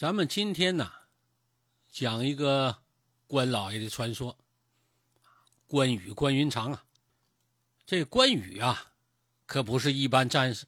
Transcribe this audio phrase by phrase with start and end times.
[0.00, 0.90] 咱们今天呢，
[1.92, 2.78] 讲一个
[3.26, 4.34] 关老爷的传说。
[5.66, 6.86] 关羽关云长啊，
[7.84, 8.94] 这关羽啊，
[9.44, 10.64] 可不是一般战士。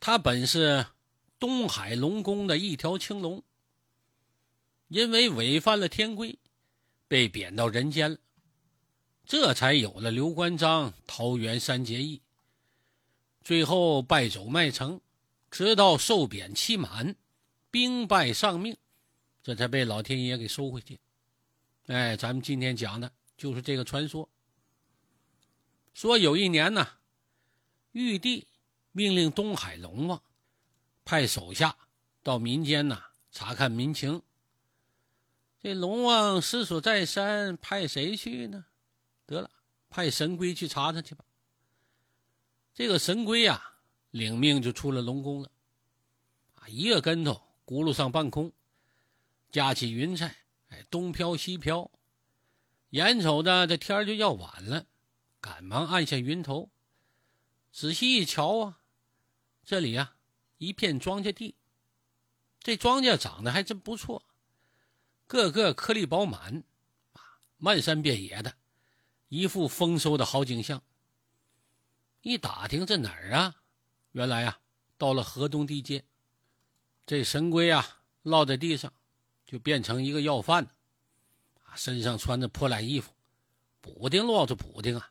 [0.00, 0.86] 他本是
[1.38, 3.42] 东海龙宫的一条青龙，
[4.88, 6.38] 因为违反了天规，
[7.06, 8.16] 被贬到人间了，
[9.26, 12.22] 这才有了刘关张桃园三结义。
[13.42, 15.02] 最后败走麦城，
[15.50, 17.16] 直到受贬期满。
[17.74, 18.76] 兵败丧命，
[19.42, 21.00] 这才被老天爷给收回去。
[21.86, 24.28] 哎，咱们今天讲的就是这个传说。
[25.92, 26.86] 说有一年呢，
[27.90, 28.46] 玉帝
[28.92, 30.22] 命令东海龙王
[31.04, 31.76] 派手下
[32.22, 34.22] 到民间呐查看民情。
[35.60, 38.66] 这龙王思索再三，派谁去呢？
[39.26, 39.50] 得了，
[39.90, 41.24] 派神龟去查查去吧。
[42.72, 43.74] 这个神龟呀，
[44.12, 45.50] 领命就出了龙宫了，
[46.54, 47.42] 啊，一个跟头。
[47.66, 48.52] 轱辘上半空，
[49.50, 50.36] 架起云彩，
[50.68, 51.90] 哎，东飘西飘。
[52.90, 54.86] 眼瞅着这天就要晚了，
[55.40, 56.70] 赶忙按下云头，
[57.72, 58.80] 仔细一瞧啊，
[59.64, 60.16] 这里啊
[60.58, 61.56] 一片庄稼地，
[62.60, 64.24] 这庄稼长得还真不错，
[65.26, 66.62] 个个颗粒饱满，
[67.14, 68.56] 啊，漫山遍野的，
[69.28, 70.82] 一副丰收的好景象。
[72.20, 73.62] 一打听，这哪儿啊？
[74.12, 74.60] 原来啊，
[74.96, 76.04] 到了河东地界。
[77.06, 78.92] 这神龟啊，落在地上，
[79.44, 80.70] 就变成一个要饭的，
[81.64, 83.12] 啊，身上穿着破烂衣服，
[83.82, 85.10] 补丁落着补丁啊，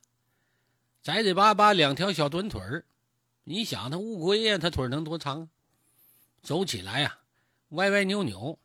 [1.04, 2.86] 窄窄巴巴两条小短腿儿。
[3.44, 5.50] 你想，他乌龟呀，它腿能多长？
[6.42, 7.20] 走起来呀，
[7.70, 8.58] 歪歪扭扭。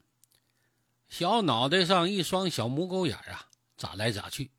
[1.09, 4.51] 小脑袋上一双小母狗眼啊，眨来眨去，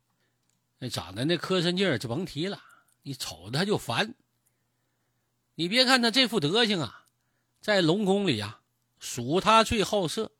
[0.78, 2.62] 那长得那磕碜劲儿就甭提了，
[3.02, 4.14] 你瞅它就烦。
[5.56, 7.08] 你别看它这副德行啊，
[7.60, 8.59] 在龙宫里呀。
[9.00, 10.30] 属他最好色，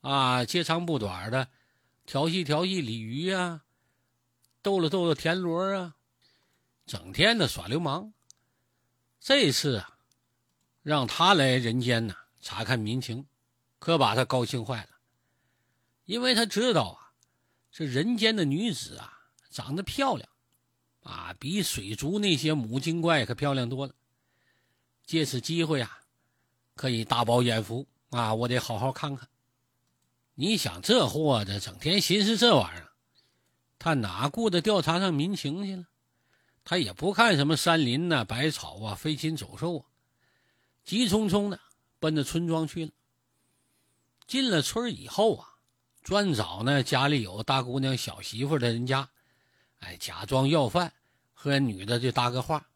[0.00, 1.48] 啊，接长不短的，
[2.06, 3.62] 调戏调戏鲤鱼啊，
[4.62, 5.94] 逗了逗了田螺啊，
[6.86, 8.14] 整天的耍流氓。
[9.20, 9.98] 这次啊，
[10.82, 13.26] 让他来人间呢查看民情，
[13.78, 14.88] 可把他高兴坏了，
[16.06, 17.12] 因为他知道啊，
[17.70, 20.26] 这人间的女子啊长得漂亮，
[21.02, 23.94] 啊，比水族那些母精怪可漂亮多了。
[25.04, 25.96] 借此机会啊。
[26.78, 28.32] 可以大饱眼福啊！
[28.32, 29.28] 我得好好看看。
[30.34, 32.92] 你想这货子整天寻思这玩意儿，
[33.80, 35.88] 他哪顾得调查上民情去了？
[36.62, 39.86] 他也不看什么山林呐、百草啊、飞禽走兽啊，
[40.84, 41.58] 急匆匆的
[41.98, 42.92] 奔着村庄去了。
[44.28, 45.56] 进了村以后啊，
[46.04, 49.10] 专找呢家里有大姑娘、小媳妇的人家，
[49.80, 50.92] 哎，假装要饭，
[51.34, 52.68] 和女的就搭个话，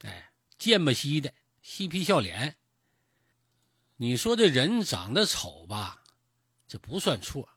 [0.00, 1.30] 哎，贱不兮的
[1.60, 2.56] 嬉皮笑脸。
[3.96, 6.02] 你说这人长得丑吧，
[6.66, 7.48] 这不算错，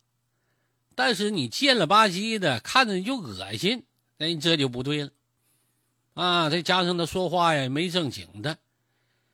[0.94, 3.86] 但是你贱了吧唧的，看着你就恶心，
[4.20, 5.12] 哎，这就不对了，
[6.14, 6.50] 啊！
[6.50, 8.60] 再加上他说话呀没正经的，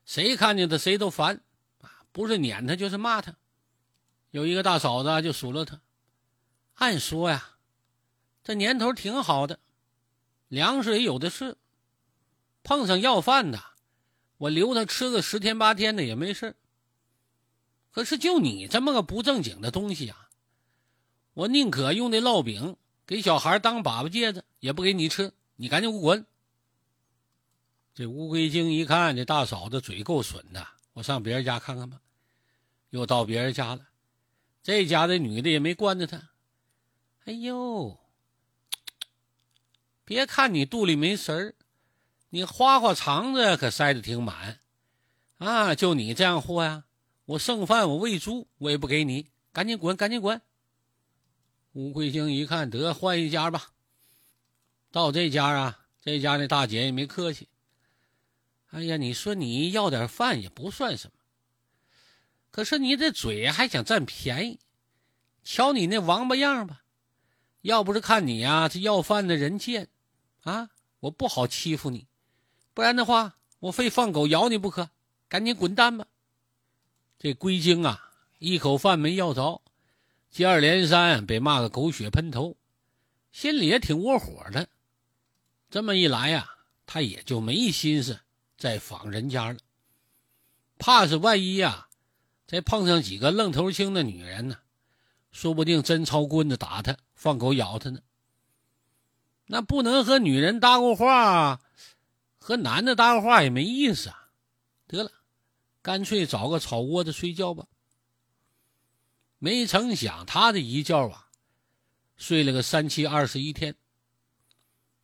[0.05, 1.41] 谁看见他谁都烦，
[1.81, 2.05] 啊！
[2.11, 3.35] 不是撵他就是骂他。
[4.29, 5.81] 有一个大嫂子就数落他，
[6.75, 7.57] 按说呀，
[8.43, 9.59] 这年头挺好的，
[10.47, 11.57] 粮食也有的是，
[12.63, 13.61] 碰上要饭的，
[14.37, 16.55] 我留他吃个十天八天的也没事。
[17.91, 20.29] 可是，就你这么个不正经的东西啊，
[21.33, 25.33] 我宁可用那烙饼给小孩当粑粑戒指，也不给你吃。
[25.57, 26.25] 你赶紧滚！
[27.93, 32.01] 这乌龟精一看这大嫂子嘴够损的，我上别人家看看吧。
[32.89, 33.89] 又到别人家了，
[34.63, 36.29] 这家的女的也没惯着他。
[37.25, 37.99] 哎呦，
[40.03, 41.55] 别看你肚里没食儿，
[42.29, 44.59] 你花花肠子可塞得挺满
[45.37, 45.75] 啊！
[45.75, 46.85] 就你这样货呀！
[47.25, 50.41] 我剩饭，我喂猪，我也不给你，赶紧滚，赶紧滚！
[51.73, 53.71] 乌龟精一看，得换一家吧。
[54.91, 57.47] 到这家啊，这家那大姐也没客气。
[58.71, 61.13] 哎呀，你说你要点饭也不算什么，
[62.49, 64.59] 可是你这嘴还想占便宜，
[65.43, 66.83] 瞧你那王八样吧！
[67.61, 69.87] 要不是看你呀，这要饭的人贱
[70.41, 72.07] 啊，我不好欺负你，
[72.73, 74.89] 不然的话，我非放狗咬你不可！
[75.29, 76.07] 赶紧滚蛋吧！
[77.23, 78.09] 这龟精啊，
[78.39, 79.61] 一口饭没要着，
[80.31, 82.57] 接二连三被骂个狗血喷头，
[83.31, 84.67] 心里也挺窝火的。
[85.69, 86.49] 这么一来呀，
[86.87, 88.21] 他也就没心思
[88.57, 89.59] 再访人家了，
[90.79, 91.89] 怕是万一呀，
[92.47, 94.57] 再碰上几个愣头青的女人呢，
[95.31, 97.99] 说不定真抄棍子打他，放狗咬他呢。
[99.45, 101.61] 那不能和女人搭过话，
[102.39, 104.31] 和男的搭过话也没意思啊。
[104.87, 105.11] 得了。
[105.81, 107.67] 干脆找个草窝子睡觉吧。
[109.39, 111.29] 没成想，他的一觉啊，
[112.15, 113.75] 睡了个三七二十一天。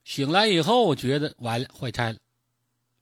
[0.04, 2.20] 醒来以后，觉得完了，坏差了。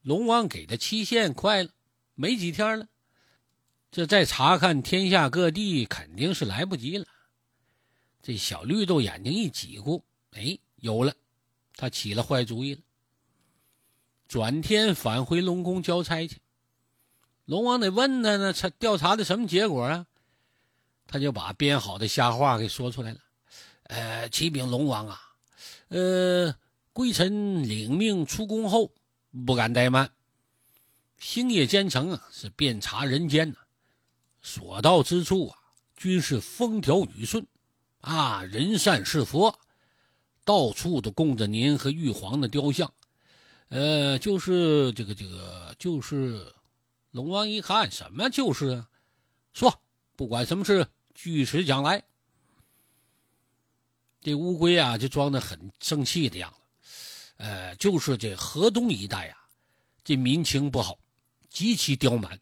[0.01, 1.69] 龙王给的期限快了，
[2.13, 2.87] 没几天了。
[3.91, 7.05] 这再查看天下各地，肯定是来不及了。
[8.21, 10.01] 这小绿豆眼睛一挤咕，
[10.31, 11.13] 哎，有了，
[11.75, 12.81] 他起了坏主意了。
[14.27, 16.39] 转天返回龙宫交差去。
[17.45, 20.05] 龙王得问他呢，他调查的什么结果啊？
[21.07, 23.19] 他就把编好的瞎话给说出来了。
[23.83, 25.21] 呃，启禀龙王啊，
[25.89, 26.55] 呃，
[26.91, 28.91] 归臣领命出宫后，
[29.45, 30.09] 不敢怠慢，
[31.19, 33.57] 星夜兼程啊，是遍查人间呐，
[34.41, 35.57] 所到之处啊，
[35.95, 37.45] 均是风调雨顺，
[38.01, 39.59] 啊，人善是佛，
[40.43, 42.91] 到处都供着您和玉皇的雕像。
[43.69, 46.51] 呃，就是这个这个，就是
[47.15, 48.89] 龙王一看，什么就是啊？
[49.53, 49.81] 说，
[50.17, 50.85] 不管什么事。
[51.13, 52.03] 据实讲来，
[54.19, 56.59] 这乌龟啊，就装的很生气的样子。
[57.37, 59.47] 呃，就是这河东一带啊，
[60.03, 60.99] 这民情不好，
[61.49, 62.37] 极其刁蛮。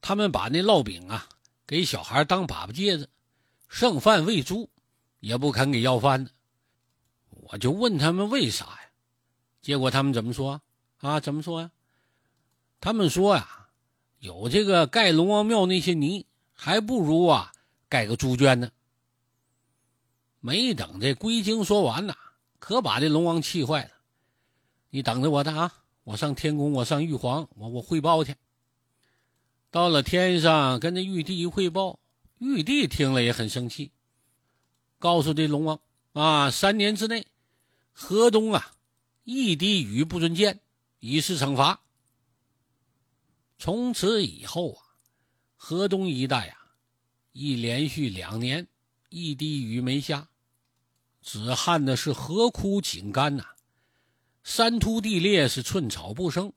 [0.00, 1.28] 他们把那烙饼啊，
[1.64, 3.08] 给小孩当粑粑戒指，
[3.68, 4.68] 剩饭喂猪，
[5.20, 6.32] 也不肯给要饭的。
[7.28, 8.80] 我就问他们为啥呀？
[9.62, 10.60] 结果他们怎么说
[10.96, 11.20] 啊？
[11.20, 11.70] 怎么说呀？
[12.80, 13.59] 他们说呀，
[14.20, 17.52] 有这个盖龙王庙那些泥，还不如啊。
[17.88, 18.70] 盖个猪圈呢？
[20.40, 22.14] 没等这龟精说完呐，
[22.58, 23.90] 可把这龙王气坏了。
[24.90, 25.72] 你等着我的啊！
[26.04, 28.36] 我上天宫，我上玉皇，我我汇报去。
[29.70, 31.98] 到了天上，跟这玉帝一汇报，
[32.38, 33.90] 玉帝听了也很生气，
[34.98, 35.80] 告诉这龙王
[36.12, 37.26] 啊，三年之内，
[37.92, 38.72] 河东啊
[39.24, 40.60] 一滴雨不准见，
[40.98, 41.80] 以示惩罚。
[43.62, 44.80] 从此以后啊，
[45.54, 46.72] 河东一带啊。
[47.32, 48.66] 一连续两年，
[49.10, 50.30] 一滴雨没下，
[51.20, 53.44] 只旱的是河枯井干呐，
[54.42, 56.54] 山秃地裂，是寸草不生，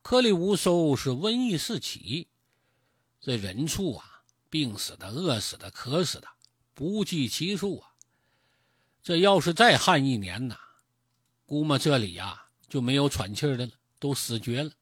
[0.00, 2.28] 颗粒无收，是瘟疫四起，
[3.20, 6.26] 这人畜啊，病死的、饿死的、渴死的，
[6.72, 7.92] 不计其数啊。
[9.02, 10.56] 这要是再旱一年呐，
[11.44, 14.72] 估摸这里呀就没有喘气的了，都死绝了。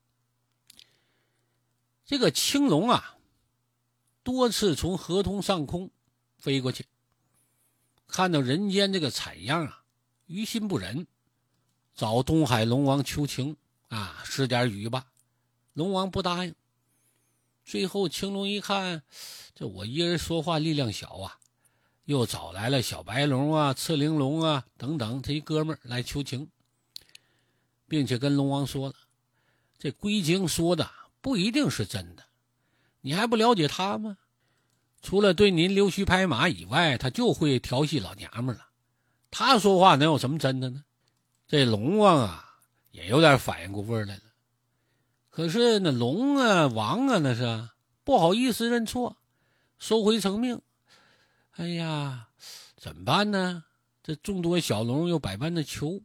[2.05, 3.11] 这个青龙啊。
[4.23, 5.91] 多次从河通上空
[6.39, 6.87] 飞过去，
[8.07, 9.85] 看到人间这个惨样啊，
[10.25, 11.07] 于心不忍，
[11.95, 13.55] 找东海龙王求情
[13.89, 15.07] 啊，施点雨吧。
[15.75, 16.55] 龙王不答应。
[17.67, 19.03] 最后青龙一看，
[19.55, 21.39] 这我一人说话力量小啊，
[22.07, 26.49] 又找来了小白龙啊、赤灵龙啊等等这一哥们来求情，
[27.87, 28.95] 并且跟龙王说了，
[29.79, 30.91] 这龟精说的
[31.25, 32.23] 不一定是真的。
[33.01, 34.19] 你还不了解他吗？
[35.01, 38.69] 除了对您溜须拍马以外，他就会调戏老娘们了。
[39.31, 40.85] 他说话能有什么真的呢？
[41.49, 42.45] 这龙王啊，
[42.91, 44.23] 也有点反应过味来了。
[45.31, 47.71] 可是那龙啊、王啊，那是
[48.05, 49.17] 不好意思认错，
[49.79, 50.61] 收回成命。
[51.53, 52.29] 哎呀，
[52.77, 53.65] 怎么办呢？
[54.03, 56.03] 这众多小龙又百般的求。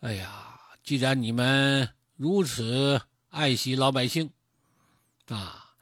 [0.00, 3.00] 哎呀，既然你们如此
[3.30, 4.32] 爱惜老百姓，
[5.28, 5.76] 啊！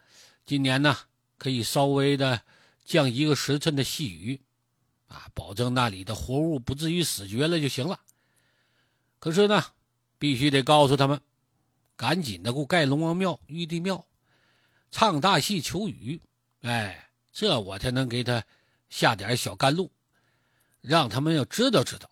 [0.44, 0.98] 今年呢，
[1.38, 2.42] 可以稍微的
[2.84, 4.42] 降一个时辰的细雨，
[5.06, 8.00] 啊，保证那里的活物不至于死绝了就行了。
[9.18, 9.64] 可是呢，
[10.18, 11.22] 必须得告诉他们，
[11.96, 14.06] 赶紧的给我盖龙王庙、玉帝庙，
[14.90, 16.20] 唱大戏求雨，
[16.60, 18.44] 哎，这我才能给他
[18.90, 19.90] 下点小甘露，
[20.82, 22.10] 让他们要知道知道，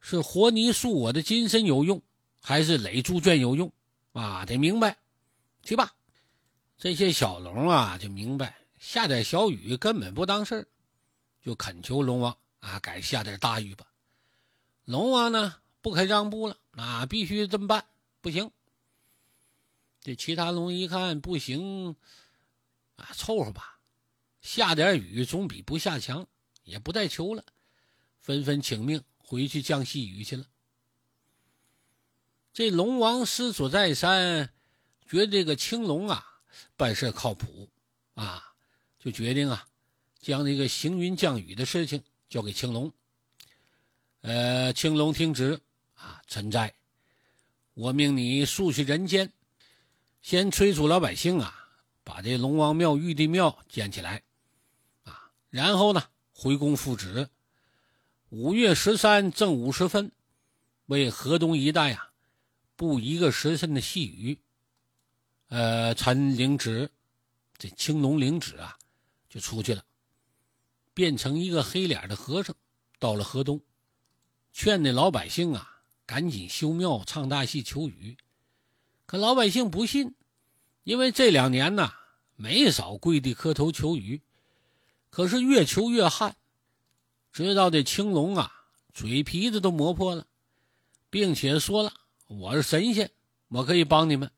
[0.00, 2.02] 是活泥塑我的金身有用，
[2.40, 3.72] 还是垒猪圈有用，
[4.18, 4.98] 啊，得明白，
[5.62, 5.94] 去吧。
[6.76, 10.68] 这些小龙啊，就明白下点小雨根本不当事儿，
[11.40, 13.86] 就恳求龙王啊，改下点大雨吧。
[14.84, 17.84] 龙王呢不肯让步了，啊，必须这么办，
[18.20, 18.50] 不行。
[20.00, 21.94] 这其他龙一看不行，
[22.96, 23.78] 啊，凑合吧，
[24.40, 26.26] 下点雨总比不下强，
[26.64, 27.44] 也不再求了，
[28.20, 30.44] 纷纷请命回去降细雨去了。
[32.58, 34.50] 这龙王思索再三，
[35.08, 36.26] 觉得这个青龙啊。
[36.76, 37.68] 办事靠谱，
[38.14, 38.52] 啊，
[38.98, 39.68] 就决定啊，
[40.18, 42.92] 将这个行云降雨的事情交给青龙。
[44.22, 45.60] 呃，青龙听旨
[45.94, 46.74] 啊，臣在。
[47.74, 49.32] 我命你速去人间，
[50.20, 51.54] 先催促老百姓啊，
[52.02, 54.24] 把这龙王庙、玉帝庙建起来，
[55.04, 57.28] 啊，然后呢，回宫复旨。
[58.30, 60.10] 五月十三正午时分，
[60.86, 62.07] 为河东一带啊，
[62.78, 64.38] 布一个时辰的细雨。
[65.48, 66.88] 呃，陈灵芝，
[67.56, 68.78] 这青龙灵芝啊，
[69.28, 69.84] 就出去了，
[70.94, 72.54] 变成一个黑脸的和尚，
[73.00, 73.60] 到了河东，
[74.52, 78.16] 劝那老百姓啊，赶紧修庙、唱大戏、求雨。
[79.06, 80.14] 可老百姓不信，
[80.84, 81.92] 因为这两年呐，
[82.36, 84.22] 没少跪地磕头求雨，
[85.10, 86.36] 可是越求越旱，
[87.32, 90.28] 直到这青龙啊，嘴皮子都磨破了，
[91.10, 91.92] 并且说了
[92.28, 93.10] ：“我是神仙，
[93.48, 94.30] 我可以帮你们。”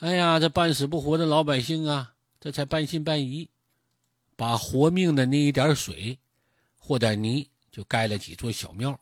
[0.00, 3.48] 哎呀，这半死不活的老百姓啊，这才半信半疑，
[4.36, 6.18] 把活命的那一点水
[6.76, 9.00] 和点泥，就盖了几座小庙，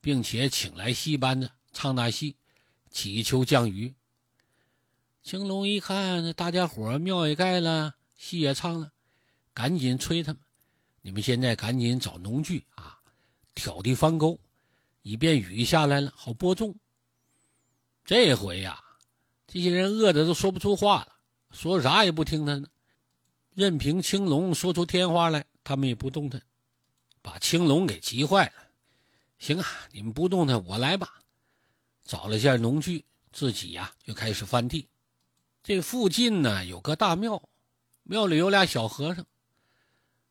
[0.00, 2.36] 并且请来戏班子唱大戏，
[2.90, 3.94] 祈求降雨。
[5.22, 8.92] 青龙一看，大家伙庙也盖了，戏也唱了，
[9.54, 10.42] 赶紧催他们
[11.00, 13.00] ：“你们现在赶紧找农具啊，
[13.54, 14.38] 挑地翻沟，
[15.02, 16.74] 以便雨下来了好播种。”
[18.04, 18.84] 这回呀。
[19.52, 21.08] 这些人饿得都说不出话了，
[21.50, 22.68] 说啥也不听他的，
[23.52, 26.40] 任凭青龙说出天花来，他们也不动弹，
[27.20, 28.52] 把青龙给急坏了。
[29.40, 31.18] 行啊，你们不动弹，我来吧。
[32.04, 34.88] 找了下农具，自己呀就开始翻地。
[35.64, 37.48] 这附近呢有个大庙，
[38.04, 39.26] 庙里有俩小和尚。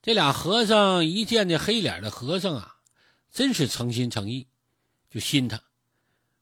[0.02, 2.78] 这俩和尚一见这黑脸的和尚啊，
[3.30, 4.48] 真是诚心诚意，
[5.10, 5.62] 就信他，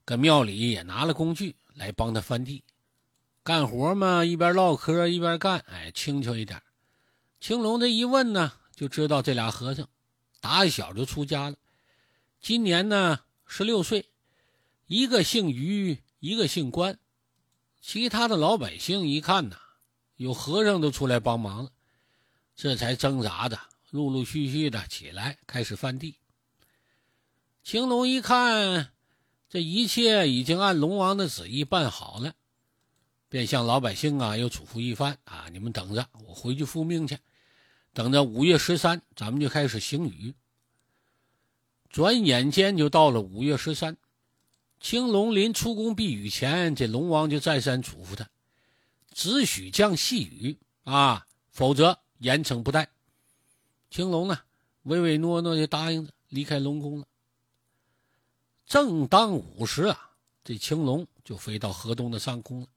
[0.03, 1.55] 搁庙里也拿了工具。
[1.77, 2.63] 来帮他翻地，
[3.43, 6.59] 干活嘛，一边唠嗑一边干，哎，轻巧一点。
[7.39, 9.87] 青龙这一问呢，就知道这俩和尚
[10.41, 11.55] 打小就出家了，
[12.41, 14.09] 今年呢十六岁，
[14.87, 16.97] 一个姓于，一个姓关。
[17.79, 19.57] 其他的老百姓一看呐，
[20.15, 21.71] 有和尚都出来帮忙了，
[22.55, 23.59] 这才挣扎着，
[23.91, 26.15] 陆陆续续的起来开始翻地。
[27.67, 28.93] 青龙一看。
[29.49, 32.31] 这一切已经按龙王的旨意办好了，
[33.27, 37.17] 便向老百姓啊又嘱咐一番啊：你们等着，我回去复命去。
[37.91, 40.33] 等着五月十三，咱们就开始行雨。
[41.89, 43.97] 转眼间就到了五月十三，
[44.79, 48.29] 青龙临出宫避雨前，这龙王就再三嘱咐他：
[49.13, 52.87] 只许降细雨啊，否则严惩不贷。
[53.91, 54.39] 青龙呢，
[54.83, 57.05] 唯唯诺诺就答应着离开龙宫了。
[58.67, 60.11] 正当午时啊，
[60.43, 62.67] 这青龙就飞到河东的上空了。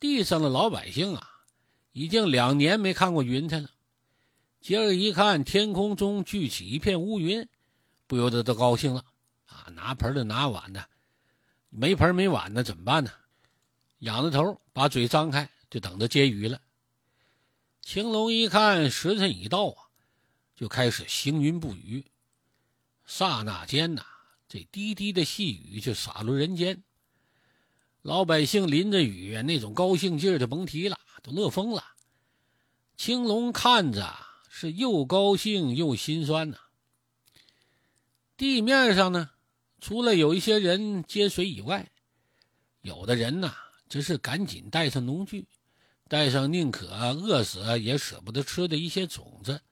[0.00, 1.30] 地上的老百姓啊，
[1.92, 3.70] 已经两年没看过云彩了。
[4.60, 7.48] 今儿一看天空中聚起一片乌云，
[8.08, 9.04] 不由得都高兴了
[9.46, 9.70] 啊！
[9.72, 10.84] 拿盆的拿碗的，
[11.68, 13.12] 没盆没碗的怎么办呢？
[14.00, 16.60] 仰着头，把嘴张开，就等着接鱼了。
[17.82, 19.86] 青龙一看时辰已到啊，
[20.56, 22.04] 就开始行云布雨。
[23.06, 24.04] 刹那间呐。
[24.50, 26.82] 这滴滴的细雨就洒落人间，
[28.02, 31.84] 老百姓淋着雨，那种高兴劲儿就甭提了，都乐疯了。
[32.96, 34.12] 青龙看着
[34.48, 36.58] 是又高兴又心酸呐。
[38.36, 39.30] 地面上呢，
[39.80, 41.88] 除了有一些人接水以外，
[42.82, 43.54] 有的人呐，
[43.88, 45.46] 只是赶紧带上农具，
[46.08, 49.62] 带上宁可饿死也舍不得吃的一些种子，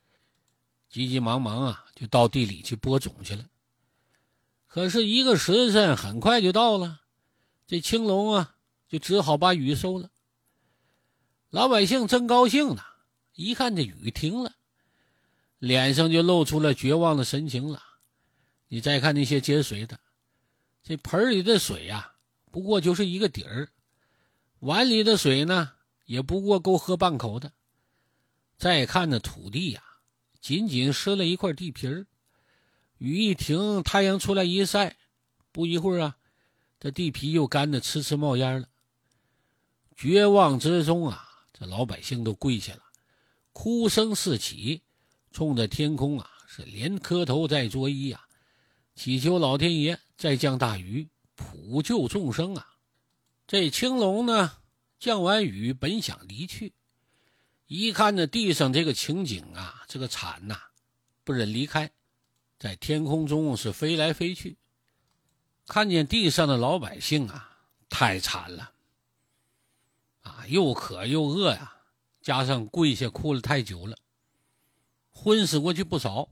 [0.89, 3.45] 急急忙忙啊，就到地里去播种去了。
[4.69, 7.01] 可是，一个时辰很快就到了，
[7.67, 8.55] 这青龙啊，
[8.87, 10.11] 就只好把雨收了。
[11.49, 12.83] 老百姓真高兴呢，
[13.33, 14.53] 一看这雨停了，
[15.59, 17.83] 脸上就露出了绝望的神情了。
[18.69, 19.99] 你再看那些接水的，
[20.83, 22.13] 这盆里的水呀，
[22.51, 23.69] 不过就是一个底儿；
[24.59, 25.73] 碗里的水呢，
[26.05, 27.51] 也不过够喝半口的。
[28.59, 29.83] 再看那土地呀，
[30.43, 32.07] 仅仅湿了一块地皮儿。
[32.99, 34.97] 雨一停，太阳出来一晒，
[35.53, 36.17] 不一会儿啊，
[36.79, 38.69] 这地皮又干得呲呲冒烟了。
[39.97, 42.83] 绝望之中啊，这老百姓都跪下了，
[43.53, 44.83] 哭声四起，
[45.33, 48.27] 冲着天空啊是连磕头再作揖啊，
[48.95, 52.67] 祈求老天爷再降大雨，普救众生啊。
[53.47, 54.53] 这青龙呢，
[54.99, 56.75] 降完雨本想离去，
[57.67, 60.61] 一看这地上这个情景啊，这个惨呐，
[61.23, 61.91] 不忍离开。
[62.59, 64.57] 在天空中是飞来飞去，
[65.67, 67.57] 看见地上的老百姓啊，
[67.89, 68.73] 太惨了，
[70.23, 71.77] 啊，又渴又饿呀，
[72.21, 73.97] 加上跪下哭了太久了，
[75.13, 76.29] 昏死过去不少。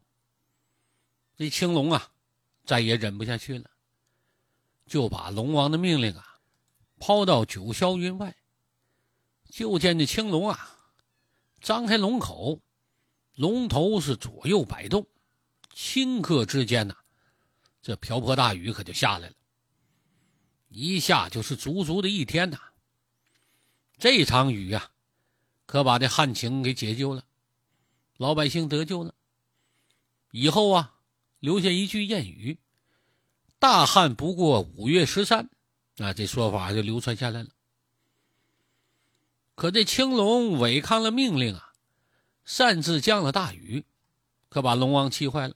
[1.37, 2.11] 这青龙啊，
[2.65, 3.71] 再也忍不下去了，
[4.87, 6.41] 就把龙王的命令啊，
[6.99, 8.35] 抛到九霄云外。
[9.49, 10.77] 就见这青龙啊，
[11.61, 12.61] 张开龙口，
[13.37, 15.07] 龙头是左右摆动。
[15.77, 16.97] 顷刻之间呐，
[17.83, 19.35] 这瓢泼大雨可就下来了，
[20.69, 22.59] 一下就是足足的一天呐。
[23.99, 24.91] 这场雨呀，
[25.67, 27.27] 可把这旱情给解救了，
[28.17, 29.15] 老百姓得救了。
[30.31, 30.95] 以后啊，
[31.41, 32.59] 留下一句谚语
[33.61, 35.51] ：“大旱不过五月十三。”
[35.99, 37.51] 啊，这说法就流传下来了。
[39.55, 41.75] 可这青龙违抗了命令啊，
[42.47, 43.85] 擅自降了大雨，
[44.49, 45.55] 可把龙王气坏了。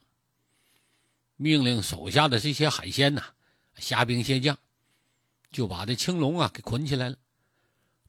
[1.43, 3.25] 命令手下的这些海鲜呐，
[3.79, 4.59] 虾兵蟹将，
[5.51, 7.17] 就把这青龙啊给捆起来了，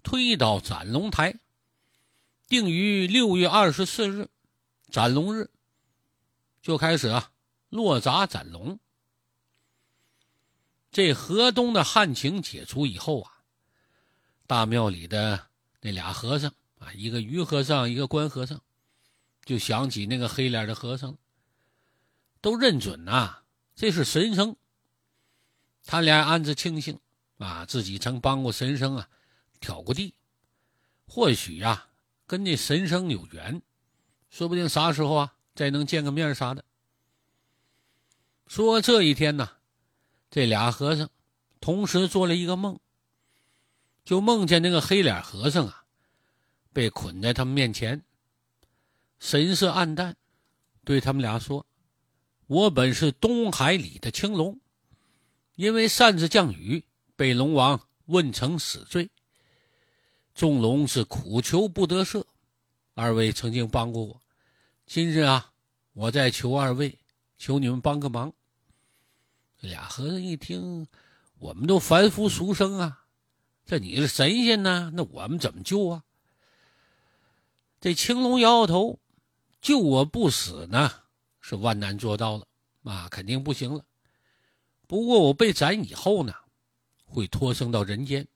[0.03, 1.39] 推到斩龙台，
[2.49, 4.27] 定于六月二十四日，
[4.89, 5.49] 斩龙日，
[6.61, 7.31] 就开始啊
[7.69, 8.77] 落闸斩龙。
[10.91, 13.31] 这河东的旱情解除以后啊，
[14.45, 15.47] 大庙里的。
[15.83, 18.61] 那俩和尚啊，一个鱼和尚，一个关和尚，
[19.45, 21.17] 就想起那个黑脸的和尚，
[22.41, 23.43] 都认准呐，
[23.75, 24.55] 这是神僧。
[25.85, 26.99] 他俩暗自庆幸
[27.37, 29.09] 啊，自己曾帮过神僧啊，
[29.59, 30.13] 挑过地，
[31.07, 31.87] 或许呀，
[32.27, 33.61] 跟那神僧有缘，
[34.29, 36.63] 说不定啥时候啊，再能见个面啥的。
[38.47, 39.49] 说这一天呢，
[40.29, 41.09] 这俩和尚
[41.59, 42.79] 同时做了一个梦。
[44.03, 45.85] 就梦见那个黑脸和尚啊，
[46.73, 48.03] 被捆在他们面前，
[49.19, 50.17] 神色暗淡，
[50.83, 51.67] 对他们俩说
[52.51, 54.59] ：“我本是东海里的青龙，
[55.55, 56.83] 因为擅自降雨，
[57.15, 59.09] 被龙王问成死罪。
[60.35, 62.25] 众龙是苦求不得赦，
[62.93, 64.21] 二位曾经帮过我，
[64.85, 65.53] 今日啊，
[65.93, 66.99] 我再求二位，
[67.37, 68.33] 求你们帮个忙。”
[69.61, 70.87] 俩和尚一听，
[71.39, 73.05] 我们都凡夫俗生啊。
[73.65, 74.91] 这你是神仙呢？
[74.93, 76.03] 那我们怎么救啊？
[77.79, 78.99] 这青龙摇摇头，
[79.61, 81.00] 救我不死呢，
[81.41, 82.47] 是万难做到了
[82.83, 83.83] 啊，肯定不行了。
[84.87, 86.33] 不过我被斩以后呢，
[87.05, 88.27] 会托生到人间。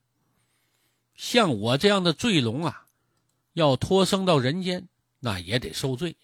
[1.16, 2.88] 像我这样的罪龙啊，
[3.54, 4.88] 要托生到人间，
[5.20, 6.18] 那也得受罪，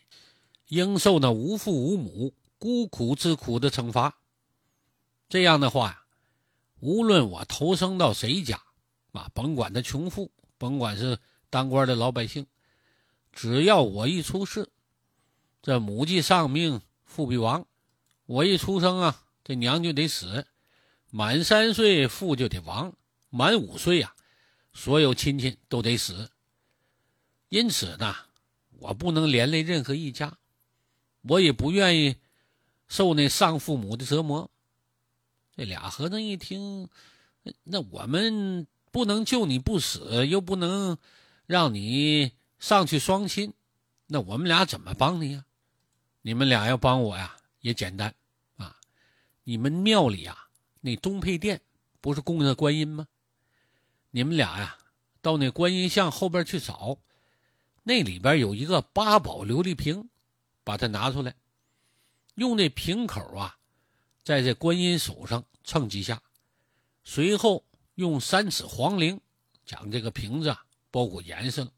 [0.68, 4.18] 应受那无父无母、孤苦之苦的惩罚。
[5.30, 6.04] 这样的话呀，
[6.80, 8.62] 无论我投生到谁家。
[9.14, 12.48] 啊，甭管他穷富，甭管是当官的老百姓，
[13.34, 14.70] 只要我一出世，
[15.62, 17.66] 这母既丧命，父必亡。
[18.26, 20.46] 我一出生啊，这娘就得死；
[21.10, 22.94] 满三岁，父就得亡；
[23.30, 24.14] 满五岁呀，
[24.74, 26.32] 所有亲戚都得死。
[27.50, 28.16] 因此呢，
[28.80, 30.38] 我不能连累任何一家，
[31.22, 32.16] 我也不愿意
[32.88, 34.50] 受那丧父母的折磨。
[35.56, 36.90] 这俩和尚一听，
[37.64, 38.68] 那我们。
[38.94, 40.98] 不能救你不死，又不能
[41.46, 43.54] 让你上去双亲，
[44.08, 45.46] 那我们俩怎么帮你呀？
[46.22, 48.14] 你们俩要帮我呀，也简单
[48.58, 48.78] 啊！
[49.44, 51.62] 你们庙里啊，那东配殿
[52.00, 53.08] 不是供着观音吗？
[54.12, 54.78] 你们俩呀，
[55.22, 56.98] 到那观音像后边去找，
[57.84, 60.10] 那里边有一个八宝琉璃瓶，
[60.64, 61.36] 把它拿出来，
[62.36, 63.58] 用那瓶口啊，
[64.24, 66.22] 在这观音手上蹭几下，
[67.04, 67.66] 随后。
[67.96, 69.20] 用三尺黄绫
[69.64, 71.72] 将这个瓶子啊包裹严实了，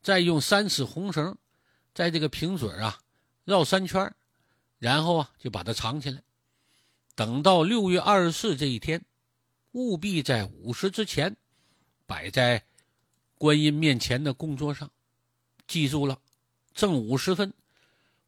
[0.00, 1.36] 再用三尺红绳
[1.92, 2.98] 在这个瓶嘴啊
[3.46, 4.12] 绕三圈，
[4.78, 6.22] 然后啊就把它藏起来。
[7.14, 9.02] 等到六月二十四这一天，
[9.72, 11.34] 务必在午时之前
[12.06, 12.66] 摆在
[13.38, 14.90] 观音面前的供桌上。
[15.68, 16.20] 记住了，
[16.74, 17.54] 正午时分，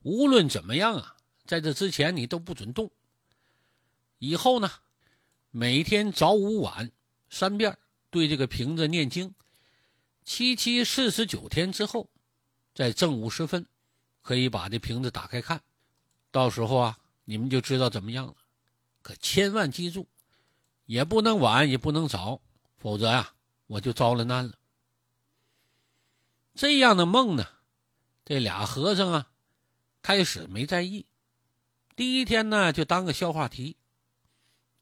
[0.03, 2.91] 无论怎么样啊，在这之前你都不准动。
[4.19, 4.71] 以后呢？
[5.51, 6.93] 每天早午晚
[7.31, 7.77] 三遍
[8.11, 9.35] 对这个瓶子念经，
[10.25, 12.09] 七七四十九天之后，
[12.75, 13.67] 在正午时分，
[14.29, 15.63] 可以把这瓶子打开看，
[16.31, 18.35] 到时候啊，你们就知道怎么样了。
[19.01, 20.07] 可千万记住，
[20.85, 22.43] 也不能晚，也不能早，
[22.77, 23.33] 否则呀，
[23.69, 24.53] 我就遭了难了。
[26.55, 27.47] 这样的梦呢，
[28.27, 29.31] 这俩和尚啊，
[30.03, 31.07] 开始没在意，
[31.97, 33.79] 第一天呢，就当个笑话题。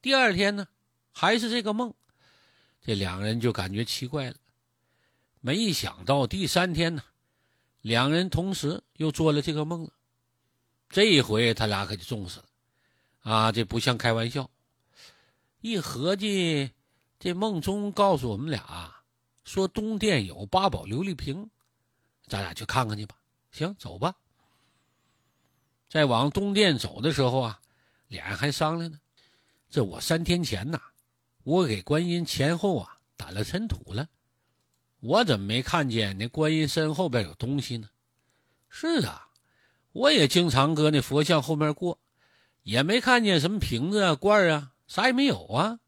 [0.02, 0.66] 第二天呢，
[1.12, 1.94] 还是这个梦，
[2.82, 4.36] 这两人就感觉奇怪了。
[5.40, 7.04] 没想到第三天呢，
[7.86, 9.90] 两人同时又做了这个梦了。
[10.88, 12.46] 这一回他俩可就重视了，
[13.20, 14.50] 啊，这不像开玩笑。
[15.60, 16.72] 一合计，
[17.20, 18.92] 这梦中告诉我们俩，
[19.44, 21.48] 说东殿有八宝琉璃瓶，
[22.26, 23.16] 咱俩去看看去吧。
[23.52, 24.12] 行，走吧。
[25.88, 27.60] 在往东殿走的时候啊，
[28.08, 28.98] 俩人还商量呢。
[29.70, 30.80] 这我三天前呐，
[31.44, 34.08] 我给观音前后啊打了尘土了，
[35.00, 37.88] 我怎么没看见那观音身后边有东西呢？
[38.68, 39.28] 是啊，
[39.92, 41.98] 我也经常搁那佛像后面过，
[42.62, 45.78] 也没看见什么瓶子啊、罐啊，啥也没有啊。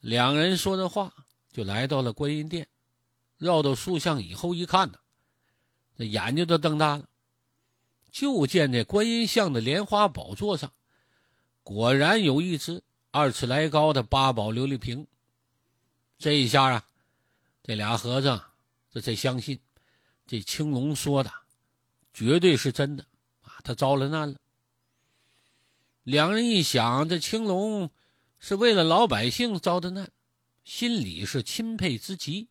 [0.00, 1.12] 两人说着话，
[1.52, 2.68] 就来到了观音殿，
[3.38, 4.98] 绕到塑像以后一看呢，
[5.96, 7.08] 这眼睛都瞪大了。
[8.10, 10.72] 就见这观音像的莲花宝座上，
[11.62, 15.06] 果然有一只二尺来高的八宝琉璃瓶。
[16.18, 16.84] 这一下啊，
[17.62, 18.42] 这俩和尚
[18.90, 19.60] 这才相信，
[20.26, 21.32] 这青龙说的
[22.12, 23.04] 绝对是真的
[23.42, 23.60] 啊！
[23.62, 24.38] 他遭了难了。
[26.02, 27.90] 两人一想，这青龙
[28.38, 30.10] 是为了老百姓遭的难，
[30.64, 32.48] 心里是钦佩之极。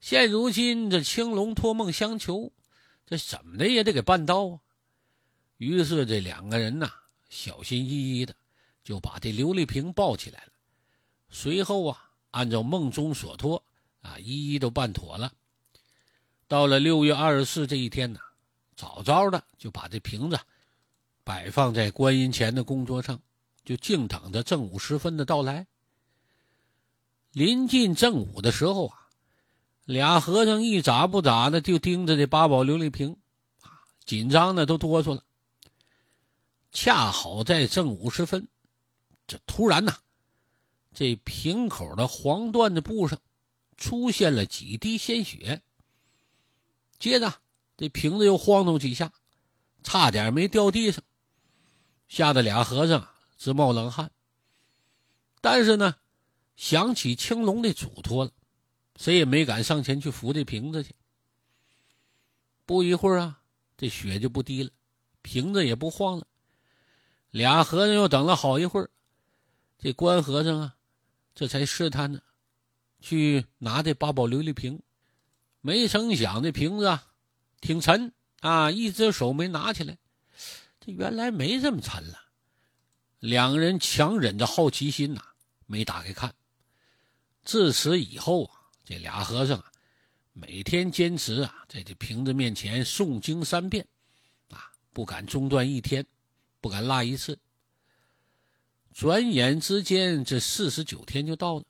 [0.00, 2.52] 现如今这青龙托梦相求。
[3.06, 4.60] 这怎么的也得给办到啊！
[5.58, 6.90] 于是这两个人呐，
[7.28, 8.34] 小心翼翼的
[8.82, 10.52] 就把这琉璃瓶抱起来了。
[11.28, 13.62] 随后啊，按照梦中所托
[14.04, 15.32] 啊，一一都办妥了。
[16.46, 18.20] 到了六月二十四这一天呢，
[18.76, 20.38] 早早的就把这瓶子
[21.24, 23.20] 摆放在观音前的供桌上，
[23.64, 25.66] 就静等着正午时分的到来。
[27.32, 29.00] 临近正午的时候啊。
[29.86, 33.18] 俩和尚一眨不眨的就盯着这八宝琉璃瓶，
[33.60, 35.22] 啊，紧张的都哆嗦了。
[36.72, 38.48] 恰好在正午时分，
[39.26, 39.94] 这突然呐，
[40.94, 43.20] 这瓶口的黄缎子布上
[43.76, 45.62] 出现了几滴鲜血。
[46.98, 47.40] 接着，
[47.76, 49.12] 这瓶子又晃动几下，
[49.82, 51.02] 差点没掉地上，
[52.08, 54.10] 吓得俩和尚直冒冷汗。
[55.40, 55.96] 但是呢，
[56.56, 58.30] 想起青龙的嘱托了。
[58.96, 60.94] 谁也没敢上前去扶这瓶子去。
[62.64, 63.42] 不一会儿啊，
[63.76, 64.70] 这血就不滴了，
[65.20, 66.28] 瓶子也不晃了。
[67.30, 68.88] 俩和尚又等了好一会儿，
[69.78, 70.76] 这关和尚啊，
[71.34, 72.22] 这才试探着
[73.04, 74.80] 去拿这八宝琉璃瓶。
[75.60, 77.06] 没成想，这瓶子啊
[77.60, 79.98] 挺沉啊，一只手没拿起来。
[80.80, 82.18] 这原来没这么沉了。
[83.20, 85.22] 两个人强忍着好奇心呐，
[85.66, 86.34] 没打开看。
[87.44, 88.62] 自此以后啊。
[88.86, 89.72] 这俩和尚啊，
[90.34, 93.86] 每天坚持啊，在这瓶子面前诵经三遍，
[94.50, 96.04] 啊，不敢中断一天，
[96.60, 97.38] 不敢落一次。
[98.92, 101.64] 转眼之间，这四十九天就到了。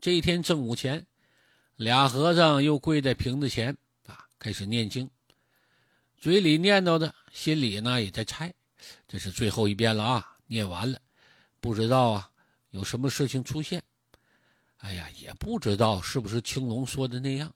[0.00, 1.06] 这一天正午前，
[1.76, 5.10] 俩和尚又跪在瓶子前啊，开始念经，
[6.18, 8.52] 嘴里念叨着，心里呢也在猜：
[9.08, 11.00] 这是最后一遍了啊，念完了，
[11.60, 12.30] 不知道啊
[12.70, 13.82] 有什么事情出现。
[14.78, 17.52] 哎呀，也不知道是不是青龙说的那样。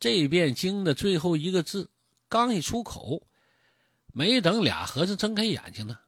[0.00, 1.88] 这遍经的最后一个字
[2.28, 3.26] 刚一出口，
[4.12, 5.98] 没等俩和尚睁开眼睛呢，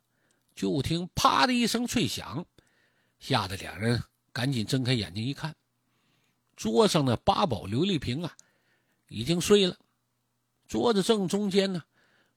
[0.54, 2.44] 就听“啪”的一声脆响，
[3.20, 4.02] 吓得两人
[4.36, 5.56] 赶紧睁开眼睛一看，
[6.56, 8.36] 桌上的八宝琉璃瓶啊，
[9.08, 9.78] 已经碎了。
[10.68, 11.82] 桌子正中间呢，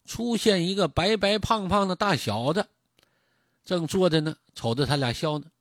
[0.05, 2.65] 出现一个白白胖胖的大小子，
[3.65, 5.51] 正坐在那，瞅着他俩笑呢。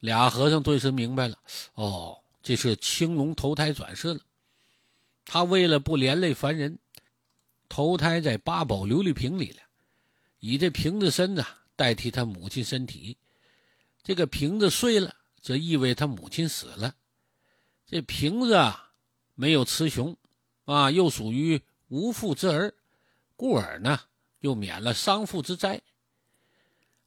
[0.00, 1.38] 俩和尚顿时明白了，
[1.74, 4.20] 哦，这是青龙投胎转世了。
[5.24, 6.76] 他为了不连累凡人，
[7.68, 9.62] 投胎在八宝琉璃瓶里了，
[10.40, 11.46] 以这瓶子身子
[11.76, 13.16] 代替他母亲身体。
[14.02, 16.94] 这个瓶子碎了，则意味他母亲死了。
[17.86, 18.92] 这瓶子啊，
[19.34, 20.16] 没有雌雄，
[20.64, 22.74] 啊，又属于无父之儿，
[23.36, 24.00] 故而呢，
[24.40, 25.80] 又免了丧父之灾。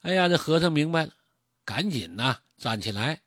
[0.00, 1.14] 哎呀，这和尚明白了，
[1.64, 2.38] 赶紧呢。
[2.58, 3.20] 站起来，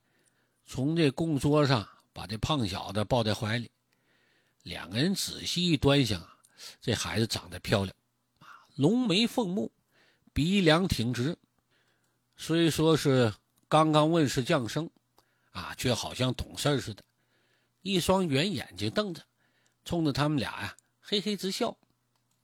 [0.66, 3.70] 从这供桌上把这胖小子抱在怀里。
[4.64, 6.26] 两个人仔细一端详，
[6.80, 7.94] 这孩子长得漂亮，
[8.40, 9.70] 啊，龙眉凤目，
[10.32, 11.38] 鼻梁挺直。
[12.38, 13.34] 虽说是
[13.76, 14.90] 刚刚问世降生，
[15.52, 17.04] 啊，却好像懂事似的。
[17.82, 19.22] 一双圆眼睛瞪着，
[19.84, 21.78] 冲着他们俩呀，嘿嘿直笑。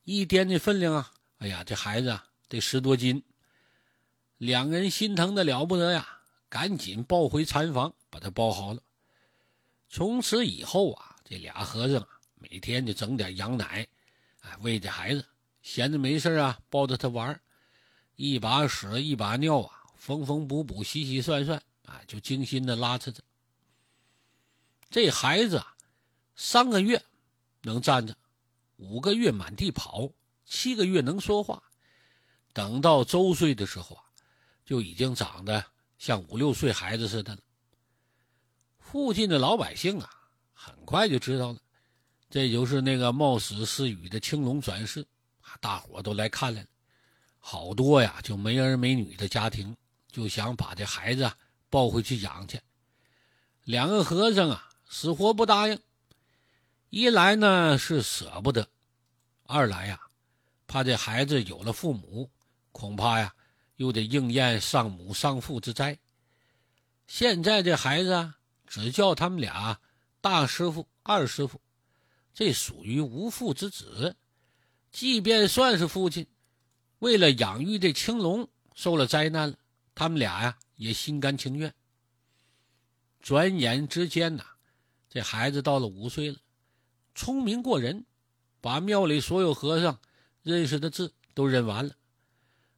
[0.04, 3.24] 一掂这分量啊，哎呀，这孩子啊得十多斤。
[4.40, 6.18] 两个人心疼的了不得呀。
[6.50, 8.82] 赶紧抱回禅房，把他包好了。
[9.88, 13.88] 从此以后啊，这俩和尚每天就整点羊奶，
[14.42, 15.26] 哎，喂这孩子。
[15.62, 17.40] 闲着没事啊，抱着他玩
[18.18, 23.22] 一把屎一把尿啊，缝缝补补，洗洗涮涮，啊，就精心的拉扯着。
[24.90, 25.78] 这孩子啊，
[26.36, 27.06] 三个月
[27.62, 28.18] 能站着，
[28.78, 30.10] 五个月满地跑，
[30.44, 31.62] 七个月能说话，
[32.52, 34.04] 等到周岁的时候啊，
[34.66, 35.64] 就已经长得。
[36.00, 37.42] 像五六岁孩子似的了。
[38.80, 40.10] 附近的老百姓啊，
[40.52, 41.60] 很快就知道了，
[42.28, 45.06] 这就是那个冒死施雨的青龙转世！
[45.60, 46.68] 大伙都来看来了，
[47.38, 49.78] 好多呀，就没儿没女的家庭
[50.12, 51.32] 就想把这孩子
[51.70, 52.60] 抱回去养去。
[53.64, 55.80] 两个和尚啊，死活不答应。
[56.90, 58.68] 一来呢是舍不得，
[59.46, 60.00] 二来呀，
[60.68, 62.30] 怕这孩子有了父母，
[62.72, 63.34] 恐怕呀。
[63.78, 65.98] 又得应验丧母丧父之灾，
[67.08, 69.80] 现在这孩子啊，只叫他们俩
[70.20, 71.60] 大师傅、二师傅，
[72.32, 74.16] 这属于无父之子。
[74.92, 76.28] 即便算是父亲，
[77.00, 79.58] 为了养育这青龙受了灾难了，
[80.02, 81.72] 他们俩呀也心甘情愿。
[83.20, 84.44] 转眼之间呐，
[85.08, 86.40] 这孩子到了五岁了，
[87.14, 88.04] 聪明过人，
[88.62, 90.00] 把庙里所有和尚
[90.42, 91.96] 认识的字都认完了。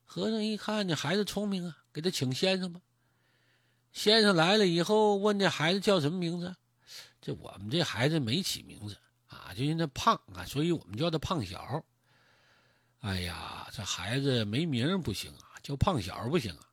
[0.03, 2.81] 和尚一看这孩子聪明啊，给他请先生吧。
[3.93, 6.53] 先生来了以后，问这孩子叫什么名字？
[7.21, 11.85] 这我们这孩子没起名字啊，就因为胖啊，所以我们叫他胖小。
[12.99, 16.67] 哎呀，这孩子没名不行啊，叫胖小不行啊。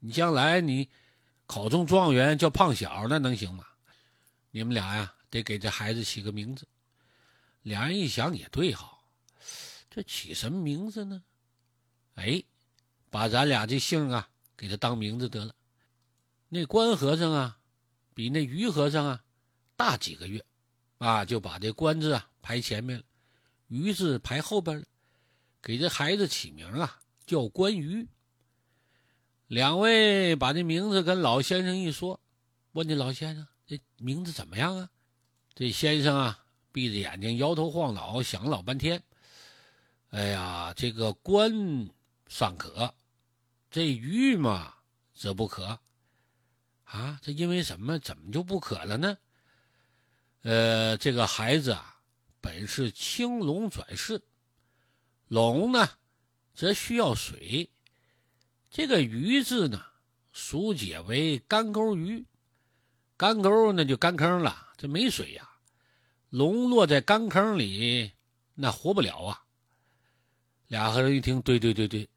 [0.00, 0.88] 你将来你
[1.46, 3.64] 考中状元叫胖小，那能行吗？
[4.50, 6.66] 你们俩呀，得给这孩子起个名字。
[7.62, 8.98] 俩人一想也对哈，
[9.90, 11.22] 这起什么名字呢？
[12.14, 12.42] 哎，
[13.10, 15.54] 把咱俩这姓啊给他当名字得了。
[16.48, 17.58] 那关和尚啊，
[18.14, 19.24] 比那于和尚啊
[19.76, 20.44] 大几个月，
[20.98, 23.04] 啊，就把这关字啊排前面了，
[23.66, 24.84] 于字排后边了。
[25.60, 28.08] 给这孩子起名啊，叫关羽。
[29.48, 32.20] 两位把这名字跟老先生一说，
[32.72, 34.90] 问这老先生这名字怎么样啊？
[35.54, 39.02] 这先生啊，闭着眼睛摇头晃脑，想了老半天。
[40.10, 41.88] 哎呀，这个官
[42.28, 42.94] 尚可，
[43.70, 44.74] 这羽嘛
[45.14, 45.80] 则不可。
[46.84, 47.98] 啊，这因为什么？
[47.98, 49.16] 怎么就不可了呢？
[50.42, 52.00] 呃，这个孩子啊，
[52.42, 54.22] 本是青龙转世。
[55.28, 55.88] 龙呢，
[56.54, 57.70] 则需要水。
[58.70, 59.84] 这个鱼字呢，
[60.32, 62.24] 俗解为干沟鱼。
[63.16, 65.48] 干沟那就干坑了，这没水呀。
[66.30, 68.12] 龙落在干坑里，
[68.54, 69.42] 那活不了啊。
[70.68, 72.08] 俩和尚一听，对对对对，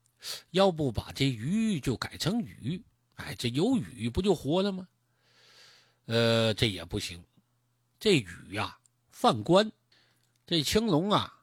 [0.52, 2.84] 要不把这鱼就改成雨？
[3.16, 4.88] 哎，这有雨不就活了吗？
[6.06, 7.24] 呃，这也不行。
[8.00, 8.78] 这雨呀，
[9.10, 9.72] 犯官。
[10.46, 11.38] 这青龙啊。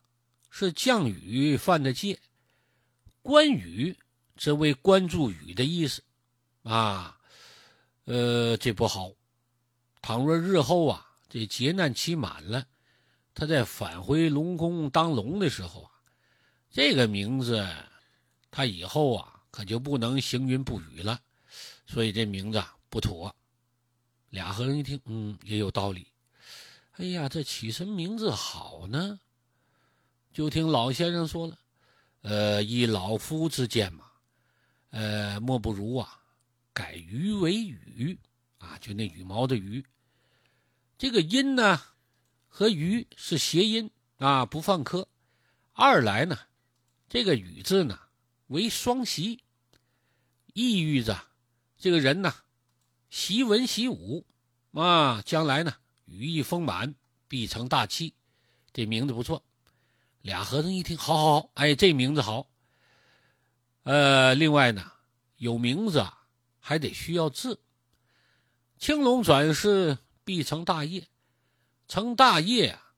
[0.51, 2.19] 是降雨犯的戒，
[3.23, 3.95] 关羽
[4.39, 6.01] 这为关注雨的意思，
[6.63, 7.19] 啊，
[8.05, 9.11] 呃，这不好。
[10.01, 12.65] 倘若日后啊，这劫难期满了，
[13.35, 15.91] 他再返回龙宫当龙的时候啊，
[16.71, 17.67] 这个名字
[18.51, 21.21] 他以后啊可就不能行云布雨了，
[21.85, 23.35] 所以这名字不妥。
[24.31, 26.07] 俩和尚一听，嗯，也有道理。
[26.93, 29.19] 哎呀，这起什么名字好呢？
[30.33, 31.59] 就听老先生说了，
[32.23, 34.08] 呃，依老夫之见嘛，
[34.91, 36.23] 呃，莫不如啊，
[36.73, 38.19] 改鱼为羽
[38.59, 39.85] 啊，就那羽毛的羽。
[40.97, 41.81] 这个音呢，
[42.49, 45.09] 和鱼是谐音啊，不犯科。
[45.73, 46.39] 二来呢，
[47.09, 47.99] 这个羽字呢
[48.49, 49.45] 为双习，
[50.55, 51.23] 意喻着
[51.77, 52.35] 这个人呢，
[53.11, 54.27] 习文习武
[54.73, 55.75] 啊，将来呢
[56.07, 56.95] 羽翼丰满，
[57.29, 58.15] 必成大器。
[58.73, 59.45] 这名字不错。
[60.23, 62.48] 俩和尚一听，好好好，哎，这名字好。
[63.89, 64.93] 呃，另外呢，
[65.39, 66.27] 有名字啊，
[66.61, 67.59] 还得需要字。
[68.77, 71.09] 青龙转世必成大业，
[71.89, 72.93] 成大业啊，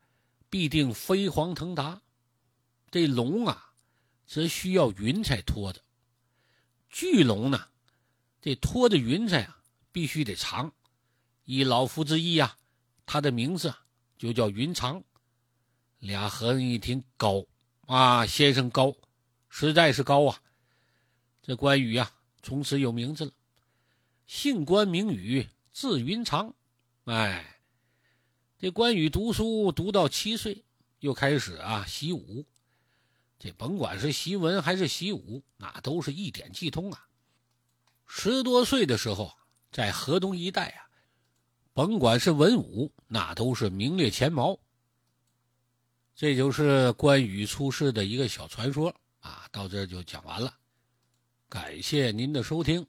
[0.49, 2.03] 必定飞黄腾达。
[2.91, 3.73] 这龙啊，
[4.27, 5.81] 则需要云彩托着。
[6.89, 7.69] 巨龙呢，
[8.43, 10.73] 这托着云彩啊，必须得长。
[11.45, 12.57] 以老夫之意啊，
[13.07, 13.73] 他的名字
[14.19, 15.05] 就叫云长。
[16.01, 17.47] 俩和尚一听高
[17.87, 18.93] 啊，先生高，
[19.49, 20.43] 实在是高啊！
[21.43, 23.33] 这关羽呀，从此有名字了，
[24.27, 26.55] 姓关名羽，字云长。
[27.05, 27.61] 哎，
[28.59, 30.65] 这关羽读书读到七岁，
[31.01, 32.45] 又开始啊习武。
[33.39, 37.09] 这甭管是习文还是习武，那都是一点即通啊。
[38.07, 39.33] 十多岁的时候，
[39.73, 40.91] 在河东一带啊，
[41.73, 44.59] 甭管是文武，那都是名列前茅。
[46.15, 50.55] 这就是关羽出世的一个小传说啊，到这就讲完了。
[51.51, 52.87] 感谢您的收听。